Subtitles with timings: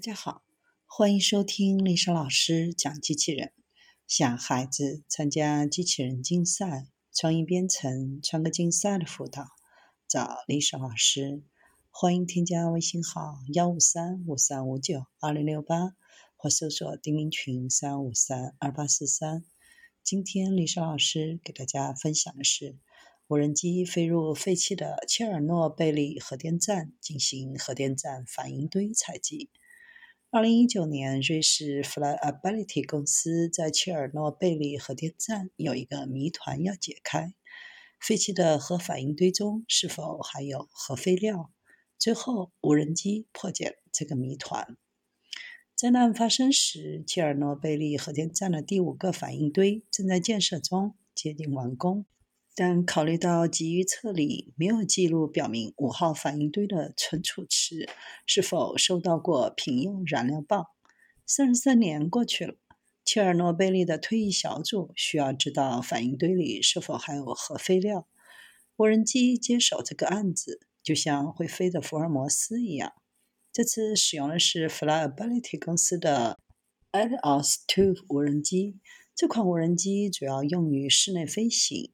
[0.00, 0.42] 大家好，
[0.86, 3.52] 欢迎收听丽莎老师讲机器人。
[4.08, 9.48] 想孩子参加机器人竞赛、创意编程、创客竞赛的辅导，
[10.08, 11.42] 找丽莎老师。
[11.90, 15.94] 欢迎添加微信号幺五三五三五九二零六八，
[16.34, 19.44] 或搜索钉钉群三五三二八四三。
[20.02, 22.78] 今天丽莎老师给大家分享的是。
[23.28, 29.50] 无人机飞入废弃的切尔诺贝利核电站，进行核电站反应堆采集。
[30.32, 37.34] 二零一九年，瑞士 Flyability 公司在切尔诺贝利核电站有一个谜团要解开：
[37.98, 41.52] 废弃的核反应堆中是否还有核废料？
[41.98, 44.76] 最后，无人机破解了这个谜团。
[45.74, 52.06] 灾难发生时，切尔诺贝利核电站的第五个反应堆正在建设中，接近完工。
[52.62, 57.88] 但考虑到急于撤离，没有记录表明五号反应堆的存储池
[58.26, 60.66] 是否收到过平用燃料棒。
[61.26, 62.56] 三十三年过去了，
[63.02, 68.06] 切尔诺贝利的退役小组需要知道反应堆里是否还有核废料。
[68.76, 72.92] 无人机接手这个案子，就像会飞的福尔摩斯一样。
[73.50, 76.38] 这次使用的是 Flyability 公司的
[76.92, 78.76] Alios2 无人机。
[79.16, 81.90] 这款无人机主要用于室内飞行。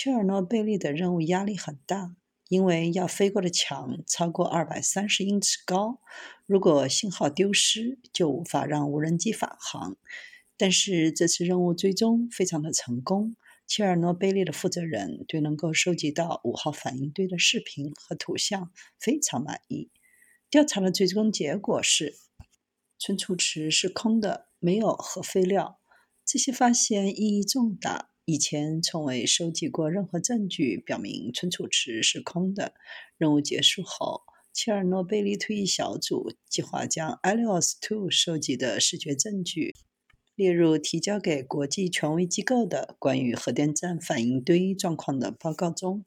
[0.00, 2.14] 切尔诺贝利的任务压力很大，
[2.46, 5.98] 因为要飞过的墙超过二百三十英尺高。
[6.46, 9.96] 如果信号丢失，就无法让无人机返航。
[10.56, 13.34] 但是这次任务最终非常的成功。
[13.66, 19.90] 切尔诺贝利的负责人对能够收集到五号反应堆的视频和图像非常满意。
[20.48, 22.14] 调查的最终结果是，
[23.00, 25.80] 存储池是空的，没有核废料。
[26.24, 28.10] 这些发现意义重大。
[28.30, 32.74] 以前从未收集过任何证据表明存储池是空的。
[33.16, 34.20] 任务结束后，
[34.52, 39.74] 切尔诺贝利退役小组计划将 Alios2 收集的视觉证据
[40.36, 46.04] 列入提交给国际权威机构的关于核电站反应堆状况的报告中。